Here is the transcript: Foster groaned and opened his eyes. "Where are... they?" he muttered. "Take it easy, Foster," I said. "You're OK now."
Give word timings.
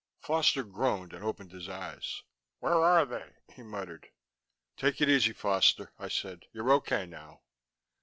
Foster 0.19 0.63
groaned 0.63 1.13
and 1.13 1.23
opened 1.23 1.51
his 1.51 1.69
eyes. 1.69 2.23
"Where 2.57 2.73
are... 2.83 3.05
they?" 3.05 3.35
he 3.53 3.61
muttered. 3.61 4.09
"Take 4.75 4.99
it 4.99 5.09
easy, 5.09 5.31
Foster," 5.31 5.91
I 5.99 6.07
said. 6.07 6.47
"You're 6.51 6.71
OK 6.71 7.05
now." 7.05 7.41